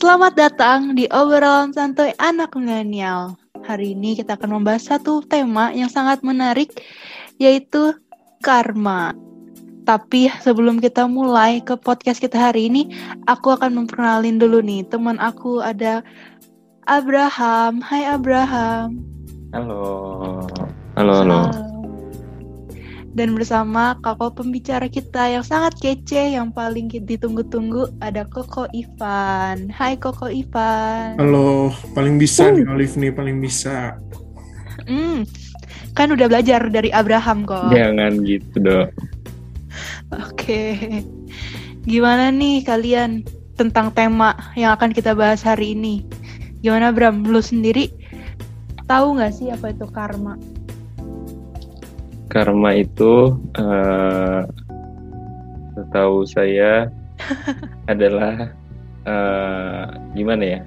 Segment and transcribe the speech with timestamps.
[0.00, 3.36] Selamat datang di obrolan santuy anak milenial.
[3.68, 6.72] Hari ini kita akan membahas satu tema yang sangat menarik,
[7.36, 7.92] yaitu
[8.40, 9.12] karma.
[9.84, 12.88] Tapi sebelum kita mulai ke podcast kita hari ini,
[13.28, 16.00] aku akan memperkenalin dulu nih teman aku ada
[16.88, 17.84] Abraham.
[17.84, 19.04] Hai Abraham.
[19.52, 19.84] Halo.
[20.96, 21.69] Halo, halo.
[23.10, 29.66] Dan bersama kakak pembicara kita yang sangat kece, yang paling ditunggu-tunggu ada Koko Ivan.
[29.66, 31.18] Hai Koko Ivan.
[31.18, 32.54] Halo, paling bisa uh.
[32.54, 33.98] nih Olive nih, paling bisa.
[34.86, 35.26] Hmm,
[35.98, 37.74] kan udah belajar dari Abraham kok.
[37.74, 38.88] Jangan gitu dong.
[40.14, 40.78] Oke.
[41.82, 43.26] Gimana nih kalian
[43.58, 46.06] tentang tema yang akan kita bahas hari ini?
[46.62, 47.90] Gimana Bram, lu sendiri
[48.86, 50.38] tahu nggak sih apa itu karma?
[52.30, 54.46] Karma itu uh,
[55.74, 56.86] setahu saya
[57.92, 58.54] adalah
[59.02, 60.60] uh, gimana ya?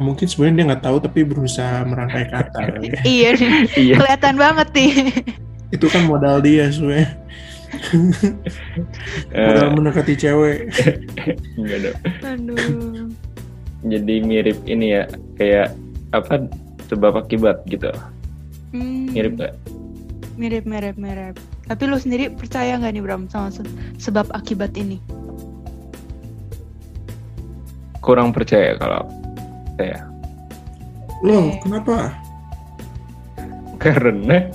[0.00, 2.60] Mungkin sebenarnya dia nggak tahu tapi berusaha merangkai kata.
[3.06, 3.36] iya,
[3.76, 4.92] iya, kelihatan banget nih.
[5.70, 7.20] Itu kan modal dia sebenarnya.
[9.36, 10.72] modal mendekati cewek.
[11.60, 11.98] Enggak dong.
[12.24, 13.06] Aduh.
[13.84, 15.04] Jadi mirip ini ya,
[15.36, 15.76] kayak
[16.16, 16.48] apa
[16.88, 17.92] sebab akibat gitu.
[18.74, 19.12] Hmm.
[19.14, 19.54] Mirip gak?
[20.34, 21.38] Mirip, mirip, mirip.
[21.70, 23.54] Tapi lu sendiri percaya nggak nih Bram sama
[24.02, 24.98] sebab akibat ini?
[28.02, 29.06] Kurang percaya kalau
[29.78, 30.02] saya.
[31.22, 32.10] Loh, kenapa?
[33.82, 34.50] Karena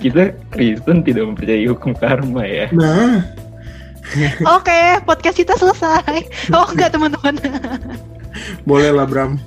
[0.00, 2.66] kita Kristen tidak mempercayai hukum karma ya.
[2.72, 3.20] Nah.
[4.56, 6.26] Oke, okay, podcast kita selesai.
[6.50, 7.36] Oh enggak teman-teman.
[8.68, 9.38] Boleh lah Bram.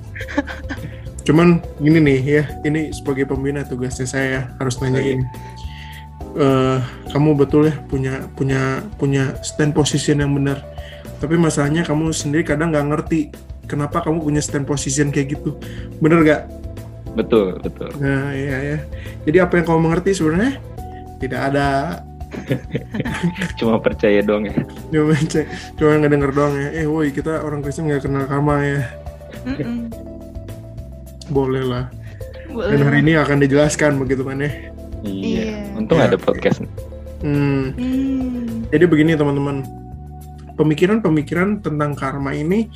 [1.24, 5.20] Cuman gini nih ya, ini sebagai pembina tugasnya saya harus nanyain.
[6.34, 6.82] Uh,
[7.14, 10.66] kamu betul ya punya punya punya stand position yang benar.
[11.22, 13.30] Tapi masalahnya kamu sendiri kadang nggak ngerti
[13.70, 15.54] kenapa kamu punya stand position kayak gitu.
[16.02, 16.42] Bener gak?
[17.14, 17.94] Betul, betul.
[18.02, 18.78] Nah, iya ya.
[19.22, 20.58] Jadi apa yang kamu mengerti sebenarnya?
[21.22, 21.66] Tidak ada
[23.62, 24.58] cuma percaya dong ya
[24.90, 25.46] cuma percaya
[25.78, 28.82] cuma nggak denger doang ya eh woi kita orang Kristen nggak kenal karma ya
[29.46, 30.14] mm -mm
[31.32, 31.84] boleh lah.
[32.50, 32.76] Boleh.
[32.76, 34.73] Dan hari ini akan dijelaskan begitu kan ya.
[35.04, 35.42] Iya.
[35.44, 35.56] iya.
[35.76, 36.08] Untung ya.
[36.08, 36.64] ada podcast.
[37.20, 37.76] Hmm.
[37.76, 38.68] hmm.
[38.72, 39.62] Jadi begini teman-teman.
[40.54, 42.70] Pemikiran-pemikiran tentang karma ini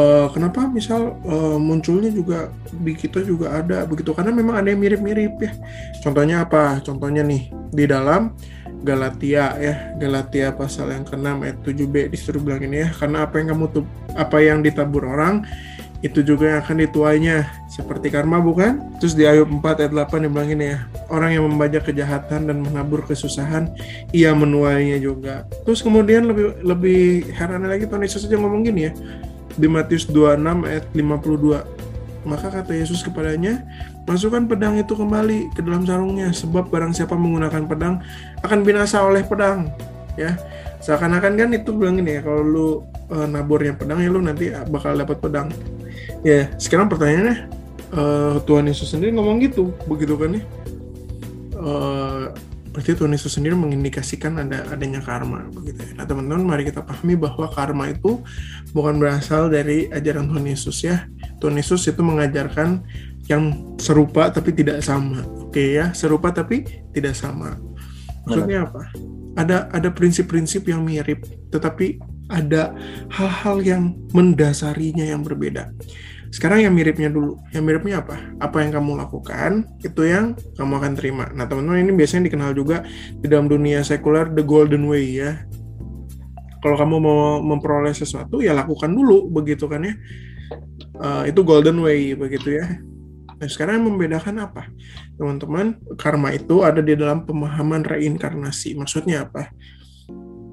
[0.00, 4.80] uh, kenapa misal uh, munculnya juga di kita juga ada begitu karena memang ada yang
[4.80, 5.52] mirip-mirip ya.
[6.00, 6.80] Contohnya apa?
[6.80, 8.32] Contohnya nih di dalam
[8.80, 13.48] Galatia ya Galatia pasal yang ke-6 ayat 7b disuruh bilang ini ya karena apa yang
[13.54, 13.84] kamu tuh
[14.14, 15.42] apa yang ditabur orang
[15.98, 17.36] itu juga yang akan dituainya
[17.66, 18.78] seperti karma bukan?
[19.02, 20.78] Terus di Ayub 4 ayat 8 dia bilang ini ya,
[21.10, 23.66] orang yang membajak kejahatan dan menabur kesusahan,
[24.14, 25.42] ia menuainya juga.
[25.66, 28.92] Terus kemudian lebih lebih heran lagi Tuhan Yesus aja ngomong gini ya,
[29.58, 31.66] di Matius 26 ayat 52.
[32.28, 33.66] Maka kata Yesus kepadanya,
[34.06, 37.98] masukkan pedang itu kembali ke dalam sarungnya, sebab barang siapa menggunakan pedang
[38.46, 39.66] akan binasa oleh pedang.
[40.14, 40.34] Ya,
[40.78, 42.68] seakan-akan kan itu bilang ini ya, kalau lu
[43.10, 45.50] uh, naburnya pedang ya lu nanti bakal dapat pedang
[46.26, 47.36] ya sekarang pertanyaannya
[47.94, 50.42] uh, Tuhan Yesus sendiri ngomong gitu begitu kan ya
[51.58, 52.32] uh,
[52.78, 55.98] berarti Tuhan Yesus sendiri mengindikasikan ada adanya karma begitu ya.
[55.98, 58.22] Nah teman-teman mari kita pahami bahwa karma itu
[58.70, 61.10] bukan berasal dari ajaran Tuhan Yesus ya.
[61.42, 62.86] Tuhan Yesus itu mengajarkan
[63.26, 65.26] yang serupa tapi tidak sama.
[65.42, 67.58] Oke ya, serupa tapi tidak sama.
[68.22, 68.94] Maksudnya apa?
[69.34, 71.98] Ada ada prinsip-prinsip yang mirip tetapi
[72.28, 72.76] ada
[73.08, 75.72] hal-hal yang mendasarinya yang berbeda.
[76.28, 77.40] Sekarang yang miripnya dulu.
[77.56, 78.20] Yang miripnya apa?
[78.36, 81.24] Apa yang kamu lakukan, itu yang kamu akan terima.
[81.32, 82.84] Nah, teman-teman ini biasanya dikenal juga
[83.16, 85.40] di dalam dunia sekuler the golden way ya.
[86.60, 89.94] Kalau kamu mau memperoleh sesuatu, ya lakukan dulu, begitu kan ya.
[90.98, 92.76] Uh, itu golden way, begitu ya.
[93.38, 94.68] Nah, sekarang yang membedakan apa?
[95.16, 98.76] Teman-teman, karma itu ada di dalam pemahaman reinkarnasi.
[98.76, 99.48] Maksudnya apa?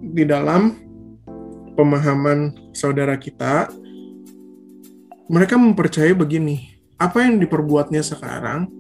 [0.06, 0.85] Di dalam
[1.76, 3.70] pemahaman saudara kita,
[5.28, 8.72] mereka mempercayai begini, apa yang diperbuatnya sekarang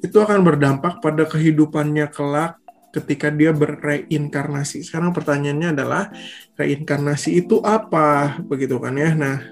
[0.00, 2.62] itu akan berdampak pada kehidupannya kelak
[2.94, 4.86] ketika dia berreinkarnasi.
[4.86, 6.08] Sekarang pertanyaannya adalah
[6.56, 8.40] reinkarnasi itu apa?
[8.46, 9.12] Begitu kan ya.
[9.12, 9.42] Nah,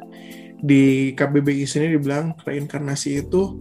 [0.64, 3.60] di KBBI sini dibilang reinkarnasi itu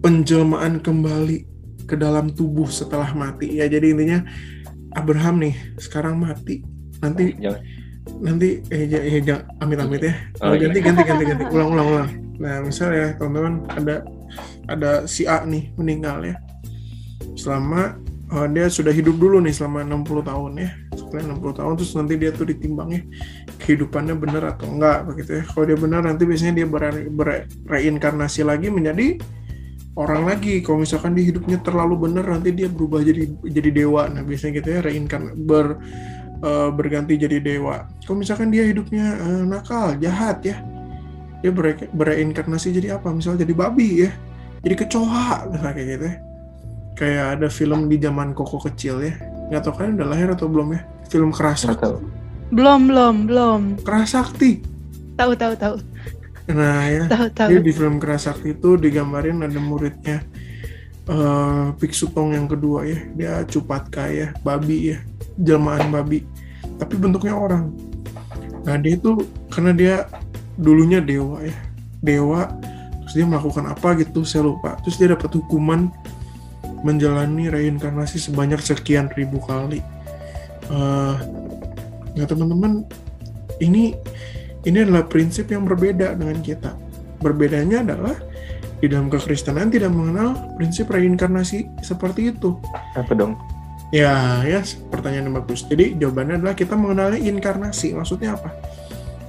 [0.00, 1.44] penjelmaan kembali
[1.84, 3.60] ke dalam tubuh setelah mati.
[3.60, 4.24] Ya, jadi intinya
[4.96, 6.64] Abraham nih sekarang mati.
[7.04, 7.36] Nanti
[8.20, 10.14] nanti eh, eh jangan amit-amit ya.
[10.44, 10.84] Oh, ganti, iya.
[10.86, 12.08] ganti ganti ganti ulang ulang ulang.
[12.40, 13.96] Nah misalnya teman-teman ada
[14.70, 16.36] ada si A nih meninggal ya
[17.34, 17.96] selama
[18.30, 22.14] uh, dia sudah hidup dulu nih selama 60 tahun ya setelah 60 tahun terus nanti
[22.20, 23.02] dia tuh ditimbang ya
[23.60, 26.66] kehidupannya benar atau enggak begitu ya kalau dia benar nanti biasanya dia
[27.66, 29.18] bereinkarnasi lagi menjadi
[29.98, 34.22] orang lagi kalau misalkan di hidupnya terlalu benar nanti dia berubah jadi jadi dewa nah
[34.22, 35.76] biasanya gitu ya reinkarn ber
[36.42, 37.88] uh, berganti jadi dewa.
[38.04, 40.60] Kalau misalkan dia hidupnya uh, nakal jahat ya
[41.40, 43.08] dia ber bereinkarnasi jadi apa?
[43.12, 44.10] Misalnya jadi babi ya
[44.60, 46.16] jadi kecoa misalnya kayak gitu ya.
[46.98, 49.16] Kayak ada film di zaman koko kecil ya.
[49.48, 50.80] Nggak tahu kan udah lahir atau belum ya?
[51.08, 51.96] Film kerasakti.
[52.52, 53.60] Belum belum belum.
[53.80, 54.60] Kerasakti.
[55.16, 55.76] Tahu tahu tahu.
[56.50, 57.48] Nah ya, tahu, tahu.
[57.54, 60.24] Jadi di film Kerasakti itu digambarin ada muridnya
[61.06, 64.98] uh, Biksu Tong yang kedua ya, dia Cupatka ya, babi ya,
[65.40, 66.24] jelmaan babi,
[66.76, 67.72] tapi bentuknya orang.
[68.64, 69.94] Nah dia itu karena dia
[70.60, 71.56] dulunya dewa ya,
[72.04, 72.52] dewa,
[73.04, 75.88] terus dia melakukan apa gitu saya lupa, terus dia dapat hukuman
[76.84, 79.84] menjalani reinkarnasi sebanyak sekian ribu kali.
[80.70, 81.16] Uh,
[82.14, 82.84] nah teman-teman,
[83.58, 83.96] ini
[84.68, 86.76] ini adalah prinsip yang berbeda dengan kita.
[87.20, 88.16] Berbedanya adalah
[88.80, 92.56] di dalam kekristenan tidak mengenal prinsip reinkarnasi seperti itu.
[92.96, 93.36] Apa dong?
[93.90, 95.66] Ya, ya, pertanyaan yang bagus.
[95.66, 97.94] Jadi jawabannya adalah kita mengenal inkarnasi.
[97.98, 98.54] Maksudnya apa?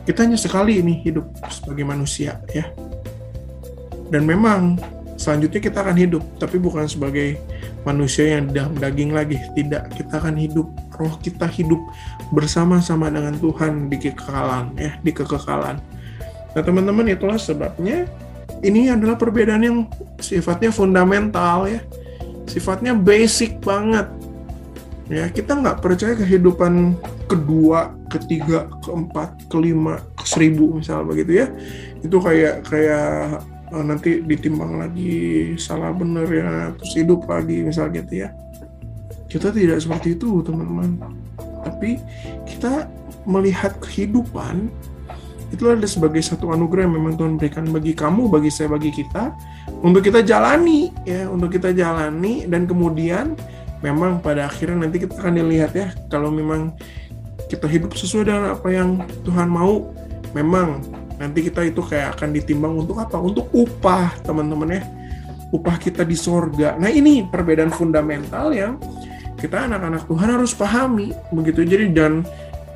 [0.05, 2.69] Kita hanya sekali ini hidup sebagai manusia, ya.
[4.13, 4.77] Dan memang
[5.17, 7.41] selanjutnya kita akan hidup, tapi bukan sebagai
[7.81, 9.41] manusia yang dalam daging lagi.
[9.57, 10.69] Tidak, kita akan hidup.
[11.01, 11.81] Roh kita hidup
[12.29, 15.81] bersama-sama dengan Tuhan di kekekalan ya di kekekalan.
[16.53, 18.05] Nah teman-teman itulah sebabnya
[18.61, 19.77] ini adalah perbedaan yang
[20.21, 21.81] sifatnya fundamental ya,
[22.45, 24.05] sifatnya basic banget.
[25.11, 26.95] Ya kita nggak percaya kehidupan
[27.27, 31.47] kedua, ketiga, keempat, kelima, ke seribu misal begitu ya.
[31.99, 33.43] Itu kayak kayak
[33.75, 38.31] oh, nanti ditimbang lagi salah bener ya, terus hidup lagi misal gitu ya.
[39.27, 41.19] Kita tidak seperti itu teman-teman
[41.61, 42.01] tapi
[42.45, 42.89] kita
[43.25, 44.69] melihat kehidupan
[45.51, 49.35] itu ada sebagai satu anugerah yang memang Tuhan berikan bagi kamu, bagi saya, bagi kita
[49.83, 53.35] untuk kita jalani ya, untuk kita jalani dan kemudian
[53.81, 56.73] memang pada akhirnya nanti kita akan dilihat ya kalau memang
[57.49, 59.91] kita hidup sesuai dengan apa yang Tuhan mau,
[60.31, 60.79] memang
[61.19, 63.19] nanti kita itu kayak akan ditimbang untuk apa?
[63.19, 64.81] Untuk upah, teman-teman ya.
[65.51, 66.79] Upah kita di sorga.
[66.79, 68.79] Nah ini perbedaan fundamental yang
[69.35, 72.21] kita anak-anak Tuhan harus pahami begitu jadi dan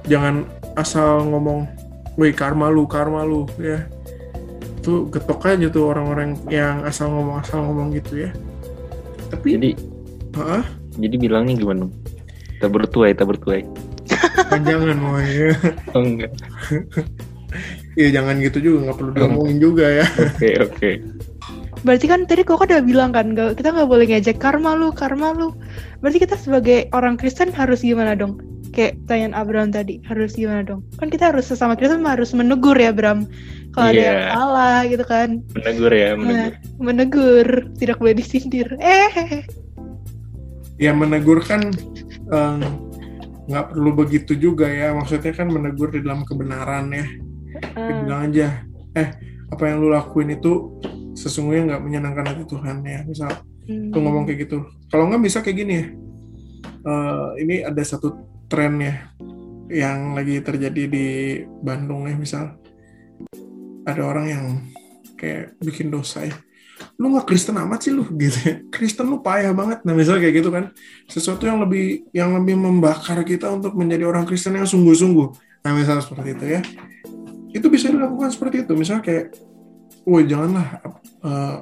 [0.10, 1.70] jangan asal ngomong
[2.18, 3.86] woi karma lu karma lu ya
[4.82, 8.32] itu getok aja tuh orang-orang yang asal ngomong asal ngomong gitu ya
[9.30, 9.72] tapi jadi
[10.42, 11.86] uh, jadi bilangnya gimana
[12.60, 13.62] kita bertuai kita bertuai
[14.68, 15.52] jangan mau ya
[15.92, 16.32] oh, enggak
[17.96, 20.06] Iya jangan gitu juga nggak perlu diomongin juga ya.
[20.20, 20.76] Oke okay, oke.
[20.76, 20.94] Okay.
[21.86, 25.32] Berarti kan tadi kok udah bilang kan, gak, kita nggak boleh ngejek karma lu, karma
[25.32, 25.54] lu.
[26.02, 28.42] Berarti kita sebagai orang Kristen harus gimana dong?
[28.74, 30.82] Kayak tanyaan Abraham tadi, harus gimana dong?
[31.00, 33.30] Kan kita harus sesama Kristen harus menegur ya, Bram.
[33.72, 33.96] Kalau yeah.
[33.96, 34.32] ada yang iya.
[34.34, 35.30] salah gitu kan.
[35.56, 36.36] Menegur ya, menegur.
[36.36, 36.52] Nah,
[36.82, 37.48] menegur,
[37.80, 38.68] tidak boleh disindir.
[38.82, 39.46] Eh.
[40.76, 41.72] Ya menegur kan
[43.46, 44.92] nggak um, perlu begitu juga ya.
[44.92, 47.08] Maksudnya kan menegur di dalam kebenaran ya.
[47.76, 48.04] Uh.
[48.04, 48.68] bilang aja,
[49.00, 49.16] eh
[49.48, 50.76] apa yang lu lakuin itu
[51.16, 53.32] sesungguhnya nggak menyenangkan hati Tuhan ya misal
[53.70, 53.96] hmm.
[53.96, 55.86] tuh ngomong kayak gitu kalau nggak bisa kayak gini ya
[56.84, 58.14] uh, ini ada satu
[58.52, 58.96] tren ya
[59.72, 61.08] yang lagi terjadi di
[61.64, 62.60] Bandung ya misal
[63.88, 64.46] ada orang yang
[65.16, 66.36] kayak bikin dosa ya
[66.96, 68.04] lu nggak Kristen amat sih lu?
[68.22, 68.56] Gitu ya.
[68.72, 69.84] Kristen lu payah banget.
[69.84, 70.72] Nah misalnya kayak gitu kan.
[71.10, 75.28] Sesuatu yang lebih yang lebih membakar kita untuk menjadi orang Kristen yang sungguh-sungguh.
[75.66, 76.62] Nah misalnya seperti itu ya.
[77.52, 78.74] Itu bisa dilakukan seperti itu.
[78.76, 79.26] Misalnya kayak
[80.06, 80.68] woi janganlah
[81.26, 81.58] uh,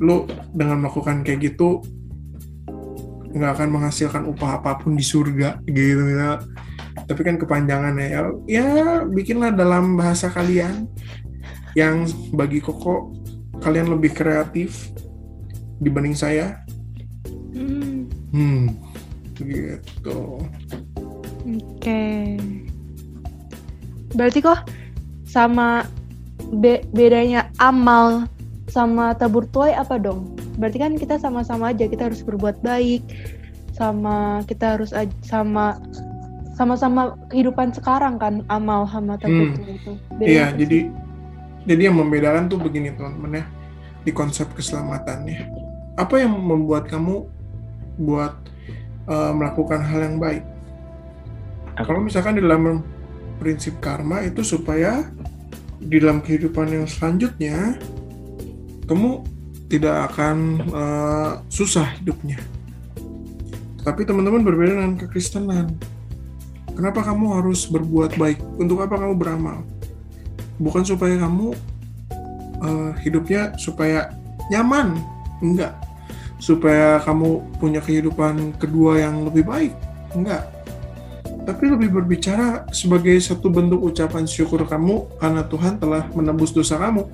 [0.00, 1.80] lu dengan melakukan kayak gitu
[3.30, 5.62] nggak akan menghasilkan upah apa pun di surga.
[5.66, 6.40] Gitu ya.
[7.06, 8.20] tapi kan kepanjangannya ya.
[8.46, 8.68] Ya
[9.06, 10.90] bikinlah dalam bahasa kalian
[11.78, 13.14] yang bagi koko
[13.60, 14.90] kalian lebih kreatif
[15.80, 16.60] dibanding saya
[17.56, 18.64] hmm, hmm
[19.40, 22.36] gitu oke okay.
[24.12, 24.68] berarti kok
[25.24, 25.86] sama
[26.50, 28.26] be bedanya amal
[28.70, 30.38] sama tabur tuai apa dong?
[30.56, 33.02] Berarti kan kita sama-sama aja kita harus berbuat baik,
[33.74, 34.94] sama kita harus
[35.26, 35.76] sama
[36.54, 39.56] sama-sama kehidupan sekarang kan amal sama tabur hmm.
[39.58, 39.92] tuai itu.
[40.22, 40.88] iya, jadi
[41.68, 43.44] jadi yang membedakan tuh begini teman-teman ya
[44.00, 45.48] di konsep keselamatannya.
[46.00, 47.28] Apa yang membuat kamu
[48.00, 48.32] buat
[49.04, 50.44] uh, melakukan hal yang baik?
[51.76, 52.84] Kalau misalkan di dalam
[53.40, 55.08] prinsip karma itu supaya
[55.80, 57.76] di dalam kehidupan yang selanjutnya
[58.84, 59.24] kamu
[59.72, 62.36] tidak akan uh, susah hidupnya
[63.80, 65.72] Tapi teman-teman berbeda dengan kekristenan.
[66.76, 68.36] Kenapa kamu harus berbuat baik?
[68.60, 69.64] Untuk apa kamu beramal?
[70.60, 71.56] Bukan supaya kamu
[72.60, 74.12] uh, hidupnya supaya
[74.52, 75.00] nyaman,
[75.40, 75.72] enggak.
[76.36, 79.72] Supaya kamu punya kehidupan kedua yang lebih baik,
[80.12, 80.44] enggak.
[81.48, 87.08] Tapi lebih berbicara sebagai satu bentuk ucapan syukur kamu karena Tuhan telah menebus dosa kamu.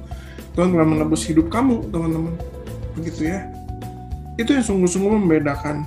[0.58, 2.34] Tuhan telah menebus hidup kamu, teman-teman.
[2.98, 3.46] Begitu ya.
[4.36, 5.86] Itu yang sungguh-sungguh membedakan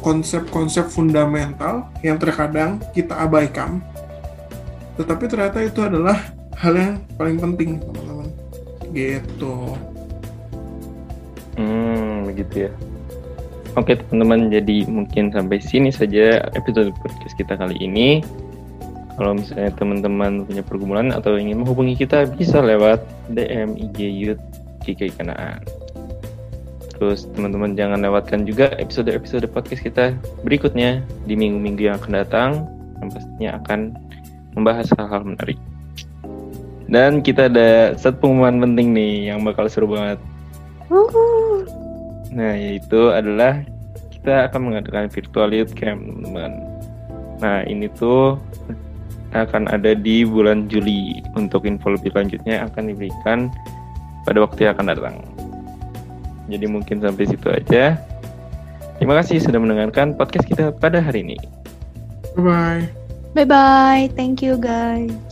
[0.00, 3.82] konsep-konsep fundamental yang terkadang kita abaikan,
[4.96, 6.16] tetapi ternyata itu adalah
[6.56, 8.28] hal yang paling penting, teman-teman.
[8.96, 9.54] Gitu.
[11.56, 12.72] Hmm, begitu ya.
[13.76, 18.24] Oke teman-teman, jadi mungkin sampai sini saja episode podcast kita kali ini.
[19.16, 24.44] Kalau misalnya teman-teman punya pergumulan atau ingin menghubungi kita, bisa lewat DM IG Youth
[24.84, 25.60] GKI Kanaan.
[26.96, 32.50] Terus teman-teman jangan lewatkan juga episode-episode podcast kita berikutnya di minggu-minggu yang akan datang
[33.04, 33.80] yang pastinya akan
[34.56, 35.60] membahas hal-hal menarik.
[36.86, 40.18] Dan kita ada satu pengumuman penting nih yang bakal seru banget.
[42.30, 43.62] Nah, yaitu adalah
[44.12, 46.52] kita akan mengadakan virtual youth camp, teman-teman.
[47.42, 48.38] Nah, ini tuh
[49.34, 51.20] akan ada di bulan Juli.
[51.34, 53.50] Untuk info lebih lanjutnya akan diberikan
[54.24, 55.16] pada waktu yang akan datang.
[56.46, 57.98] Jadi mungkin sampai situ aja.
[58.96, 61.36] Terima kasih sudah mendengarkan podcast kita pada hari ini.
[62.38, 63.05] Bye bye.
[63.36, 64.08] Bye bye.
[64.16, 65.25] Thank you guys.